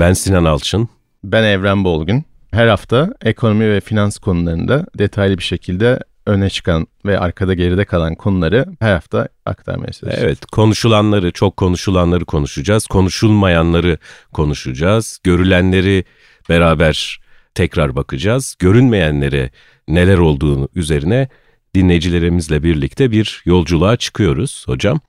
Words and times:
Ben 0.00 0.12
Sinan 0.12 0.44
Alçın. 0.44 0.88
Ben 1.24 1.44
Evren 1.44 1.84
Bolgun. 1.84 2.24
Her 2.50 2.66
hafta 2.66 3.14
ekonomi 3.22 3.70
ve 3.70 3.80
finans 3.80 4.18
konularında 4.18 4.86
detaylı 4.98 5.38
bir 5.38 5.42
şekilde 5.42 5.98
öne 6.26 6.50
çıkan 6.50 6.86
ve 7.06 7.18
arkada 7.18 7.54
geride 7.54 7.84
kalan 7.84 8.14
konuları 8.14 8.66
her 8.80 8.92
hafta 8.92 9.28
aktarmaya 9.46 9.92
çalışacağız. 9.92 10.24
Evet, 10.24 10.46
konuşulanları, 10.46 11.32
çok 11.32 11.56
konuşulanları 11.56 12.24
konuşacağız. 12.24 12.86
Konuşulmayanları 12.86 13.98
konuşacağız. 14.32 15.18
Görülenleri 15.24 16.04
beraber 16.48 17.20
tekrar 17.54 17.96
bakacağız. 17.96 18.56
Görünmeyenlere 18.58 19.50
neler 19.88 20.18
olduğunu 20.18 20.68
üzerine 20.74 21.28
dinleyicilerimizle 21.74 22.62
birlikte 22.62 23.10
bir 23.10 23.42
yolculuğa 23.44 23.96
çıkıyoruz 23.96 24.64
hocam. 24.66 25.00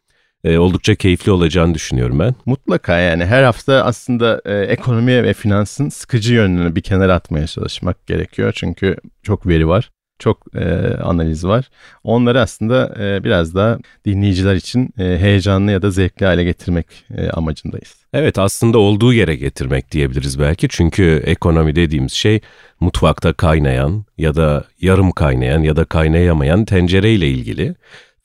Ee, 0.45 0.57
oldukça 0.57 0.95
keyifli 0.95 1.31
olacağını 1.31 1.73
düşünüyorum 1.73 2.19
ben. 2.19 2.35
Mutlaka 2.45 2.99
yani 2.99 3.25
her 3.25 3.43
hafta 3.43 3.83
aslında 3.83 4.41
e, 4.45 4.59
ekonomi 4.59 5.23
ve 5.23 5.33
finansın 5.33 5.89
sıkıcı 5.89 6.33
yönünü 6.33 6.75
bir 6.75 6.81
kenara 6.81 7.13
atmaya 7.13 7.47
çalışmak 7.47 8.07
gerekiyor. 8.07 8.53
Çünkü 8.55 8.95
çok 9.23 9.47
veri 9.47 9.67
var 9.67 9.91
çok 10.19 10.55
e, 10.55 10.65
analiz 11.03 11.45
var. 11.47 11.69
Onları 12.03 12.41
aslında 12.41 12.95
e, 12.99 13.23
biraz 13.23 13.55
daha 13.55 13.77
dinleyiciler 14.05 14.55
için 14.55 14.89
e, 14.99 15.03
heyecanlı 15.03 15.71
ya 15.71 15.81
da 15.81 15.91
zevkli 15.91 16.25
hale 16.25 16.43
getirmek 16.43 16.87
e, 17.17 17.29
amacındayız. 17.29 17.95
Evet 18.13 18.39
aslında 18.39 18.77
olduğu 18.77 19.13
yere 19.13 19.35
getirmek 19.35 19.91
diyebiliriz 19.91 20.39
belki. 20.39 20.67
Çünkü 20.69 21.23
ekonomi 21.25 21.75
dediğimiz 21.75 22.11
şey 22.11 22.39
mutfakta 22.79 23.33
kaynayan 23.33 24.05
ya 24.17 24.35
da 24.35 24.63
yarım 24.81 25.11
kaynayan 25.11 25.63
ya 25.63 25.75
da 25.75 25.85
kaynayamayan 25.85 26.65
tencereyle 26.65 27.29
ilgili. 27.29 27.75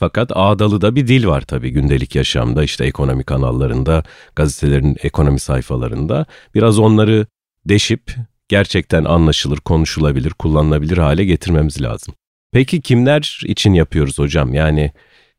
Fakat 0.01 0.33
ağdalı 0.35 0.81
da 0.81 0.95
bir 0.97 1.07
dil 1.07 1.27
var 1.27 1.41
tabii 1.41 1.71
gündelik 1.71 2.15
yaşamda 2.15 2.65
işte 2.65 2.85
ekonomi 2.85 3.25
kanallarında, 3.25 4.03
gazetelerin 4.37 4.97
ekonomi 5.03 5.41
sayfalarında. 5.41 6.27
Biraz 6.55 6.79
onları 6.79 7.27
deşip 7.65 8.15
gerçekten 8.49 9.05
anlaşılır, 9.05 9.59
konuşulabilir, 9.59 10.31
kullanılabilir 10.31 10.99
hale 10.99 11.25
getirmemiz 11.25 11.83
lazım. 11.83 12.15
Peki 12.53 12.81
kimler 12.81 13.41
için 13.45 13.73
yapıyoruz 13.73 14.19
hocam? 14.19 14.55
Yani 14.55 14.93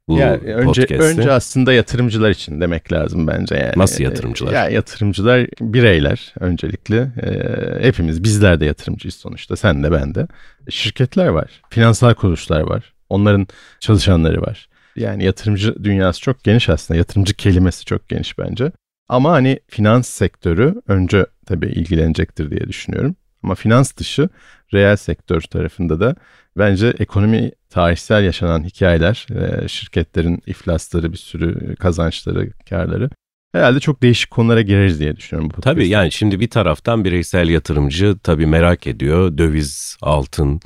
bu 0.08 0.18
yani 0.18 0.38
önce 0.54 0.82
podcast'i. 0.82 1.20
önce 1.20 1.32
aslında 1.32 1.74
yatırımcılar 1.74 2.30
için 2.30 2.62
demek 2.62 2.92
lazım 2.92 3.28
bence 3.28 3.56
yani. 3.56 3.74
Nasıl 3.78 4.04
yatırımcılar? 4.04 4.54
Ya 4.54 4.70
yatırımcılar 4.70 5.48
bireyler 5.62 6.34
öncelikle. 6.40 6.98
Ee, 6.98 7.88
hepimiz 7.88 8.24
bizler 8.24 8.60
de 8.60 8.66
yatırımcıyız 8.66 9.16
sonuçta. 9.16 9.56
Sen 9.56 9.84
de 9.84 9.92
ben 9.92 10.16
de. 10.16 10.28
Şirketler 10.70 11.28
var. 11.28 11.62
Finansal 11.70 12.14
kuruluşlar 12.14 12.62
var. 12.62 12.94
Onların 13.12 13.48
çalışanları 13.80 14.42
var. 14.42 14.70
Yani 14.96 15.24
yatırımcı 15.24 15.84
dünyası 15.84 16.22
çok 16.22 16.44
geniş 16.44 16.70
aslında. 16.70 16.98
Yatırımcı 16.98 17.34
kelimesi 17.34 17.86
çok 17.86 18.10
geniş 18.10 18.38
bence. 18.38 18.72
Ama 19.10 19.32
hani 19.32 19.60
finans 19.68 20.08
sektörü 20.08 20.82
önce 20.88 21.26
tabii 21.46 21.68
ilgilenecektir 21.68 22.52
diye 22.52 22.68
düşünüyorum. 22.68 23.16
Ama 23.44 23.56
finans 23.56 23.98
dışı 23.98 24.30
reel 24.74 24.96
sektör 24.96 25.42
tarafında 25.42 26.00
da 26.00 26.16
bence 26.58 26.94
ekonomi 27.00 27.52
tarihsel 27.70 28.24
yaşanan 28.24 28.64
hikayeler, 28.64 29.28
e, 29.32 29.68
şirketlerin 29.68 30.44
iflasları, 30.46 31.12
bir 31.12 31.18
sürü 31.18 31.76
kazançları, 31.76 32.52
karları 32.70 33.10
herhalde 33.54 33.80
çok 33.80 34.02
değişik 34.02 34.32
konulara 34.32 34.62
gireriz 34.62 35.00
diye 35.00 35.16
düşünüyorum. 35.16 35.52
Bu 35.58 35.62
tabii 35.62 35.88
yani 35.88 36.12
şimdi 36.12 36.40
bir 36.40 36.50
taraftan 36.50 37.06
bireysel 37.06 37.50
yatırımcı 37.50 38.18
tabii 38.24 38.46
merak 38.46 38.88
ediyor 38.88 39.38
döviz, 39.38 39.98
altın 40.02 40.62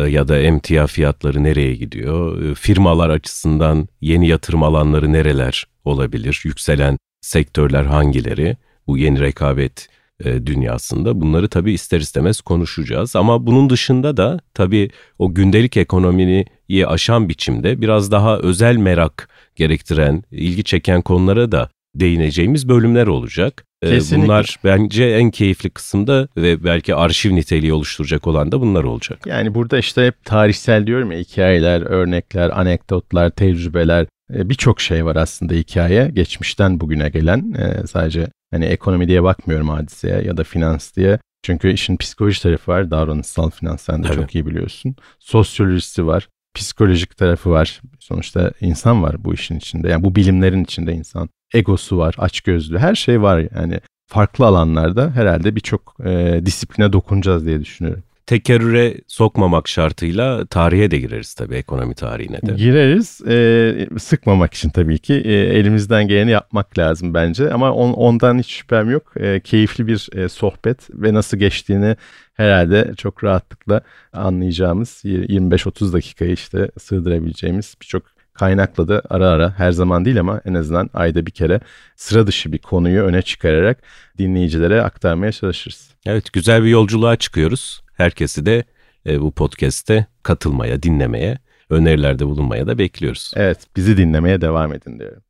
ya 0.00 0.28
da 0.28 0.38
emtia 0.38 0.86
fiyatları 0.86 1.42
nereye 1.44 1.74
gidiyor? 1.74 2.42
E, 2.42 2.54
firmalar 2.54 3.10
açısından 3.10 3.88
yeni 4.00 4.28
yatırım 4.28 4.62
alanları 4.62 5.12
nereler 5.12 5.66
olabilir? 5.84 6.40
Yükselen 6.44 6.98
sektörler 7.20 7.84
hangileri? 7.84 8.56
Bu 8.86 8.98
yeni 8.98 9.20
rekabet 9.20 9.88
e, 10.24 10.46
dünyasında. 10.46 11.20
Bunları 11.20 11.48
tabii 11.48 11.72
ister 11.72 12.00
istemez 12.00 12.40
konuşacağız. 12.40 13.16
Ama 13.16 13.46
bunun 13.46 13.70
dışında 13.70 14.16
da 14.16 14.40
tabii 14.54 14.90
o 15.18 15.34
gündelik 15.34 15.76
ekonomiyi 15.76 16.46
aşan 16.86 17.28
biçimde 17.28 17.80
biraz 17.80 18.10
daha 18.10 18.38
özel 18.38 18.76
merak 18.76 19.28
gerektiren, 19.56 20.24
ilgi 20.30 20.64
çeken 20.64 21.02
konulara 21.02 21.52
da 21.52 21.68
değineceğimiz 21.94 22.68
bölümler 22.68 23.06
olacak. 23.06 23.64
E, 23.82 23.90
Kesinlikle. 23.90 24.24
Bunlar 24.24 24.58
bence 24.64 25.04
en 25.04 25.30
keyifli 25.30 25.70
kısımda 25.70 26.28
ve 26.36 26.64
belki 26.64 26.94
arşiv 26.94 27.34
niteliği 27.34 27.72
oluşturacak 27.72 28.26
olan 28.26 28.52
da 28.52 28.60
bunlar 28.60 28.84
olacak. 28.84 29.26
Yani 29.26 29.54
burada 29.54 29.78
işte 29.78 30.06
hep 30.06 30.24
tarihsel 30.24 30.86
diyorum 30.86 31.12
ya 31.12 31.18
hikayeler, 31.18 31.80
örnekler, 31.80 32.60
anekdotlar, 32.60 33.30
tecrübeler 33.30 34.06
e, 34.34 34.48
birçok 34.48 34.80
şey 34.80 35.04
var 35.04 35.16
aslında 35.16 35.54
hikaye. 35.54 36.10
Geçmişten 36.14 36.80
bugüne 36.80 37.08
gelen 37.08 37.54
sadece 37.86 38.28
Hani 38.52 38.64
ekonomi 38.64 39.08
diye 39.08 39.22
bakmıyorum 39.22 39.68
hadiseye 39.68 40.22
ya 40.22 40.36
da 40.36 40.44
finans 40.44 40.96
diye. 40.96 41.18
Çünkü 41.42 41.72
işin 41.72 41.96
psikoloji 41.96 42.42
tarafı 42.42 42.70
var. 42.70 42.90
Davranışsal 42.90 43.50
finans 43.50 43.82
sen 43.82 44.02
de 44.02 44.06
Tabii. 44.06 44.16
çok 44.16 44.34
iyi 44.34 44.46
biliyorsun. 44.46 44.96
Sosyolojisi 45.18 46.06
var. 46.06 46.28
Psikolojik 46.54 47.16
tarafı 47.16 47.50
var. 47.50 47.80
Sonuçta 48.00 48.52
insan 48.60 49.02
var 49.02 49.24
bu 49.24 49.34
işin 49.34 49.56
içinde. 49.56 49.88
Yani 49.88 50.04
bu 50.04 50.14
bilimlerin 50.14 50.64
içinde 50.64 50.92
insan. 50.92 51.28
Egosu 51.54 51.98
var, 51.98 52.14
açgözlü. 52.18 52.78
Her 52.78 52.94
şey 52.94 53.22
var 53.22 53.48
yani. 53.54 53.80
Farklı 54.06 54.46
alanlarda 54.46 55.10
herhalde 55.10 55.56
birçok 55.56 55.96
e, 56.04 56.40
disipline 56.46 56.92
dokunacağız 56.92 57.46
diye 57.46 57.60
düşünüyorum 57.60 58.02
tekerrüre 58.26 58.94
sokmamak 59.06 59.68
şartıyla 59.68 60.46
tarihe 60.46 60.90
de 60.90 60.98
gireriz 60.98 61.34
tabii 61.34 61.54
ekonomi 61.54 61.94
tarihine 61.94 62.42
de. 62.42 62.52
Gireriz. 62.52 63.20
E, 63.28 63.98
sıkmamak 63.98 64.54
için 64.54 64.70
tabii 64.70 64.98
ki 64.98 65.14
e, 65.14 65.32
elimizden 65.32 66.08
geleni 66.08 66.30
yapmak 66.30 66.78
lazım 66.78 67.14
bence 67.14 67.52
ama 67.52 67.72
on, 67.72 67.92
ondan 67.92 68.38
hiç 68.38 68.50
şüphem 68.50 68.90
yok. 68.90 69.12
E, 69.16 69.40
keyifli 69.40 69.86
bir 69.86 70.08
e, 70.12 70.28
sohbet 70.28 70.88
ve 70.90 71.14
nasıl 71.14 71.36
geçtiğini 71.36 71.96
herhalde 72.34 72.92
çok 72.96 73.24
rahatlıkla 73.24 73.80
anlayacağımız 74.12 75.02
25-30 75.04 75.92
dakikayı 75.92 76.32
işte 76.32 76.70
sığdırabileceğimiz 76.78 77.74
birçok 77.80 78.02
kaynakla 78.34 78.88
da 78.88 79.02
ara 79.10 79.28
ara 79.28 79.58
her 79.58 79.72
zaman 79.72 80.04
değil 80.04 80.20
ama 80.20 80.40
en 80.44 80.54
azından 80.54 80.90
ayda 80.94 81.26
bir 81.26 81.30
kere 81.30 81.60
sıra 81.96 82.26
dışı 82.26 82.52
bir 82.52 82.58
konuyu 82.58 83.02
öne 83.02 83.22
çıkararak 83.22 83.78
dinleyicilere 84.18 84.82
aktarmaya 84.82 85.32
çalışırız. 85.32 85.90
Evet 86.06 86.32
güzel 86.32 86.62
bir 86.62 86.68
yolculuğa 86.68 87.16
çıkıyoruz. 87.16 87.82
Herkesi 88.02 88.46
de 88.46 88.64
e, 89.06 89.20
bu 89.20 89.32
podcast'te 89.32 90.06
katılmaya, 90.22 90.82
dinlemeye, 90.82 91.38
önerilerde 91.70 92.26
bulunmaya 92.26 92.66
da 92.66 92.78
bekliyoruz. 92.78 93.32
Evet, 93.36 93.58
bizi 93.76 93.96
dinlemeye 93.96 94.40
devam 94.40 94.74
edin 94.74 94.98
diyorum. 94.98 95.22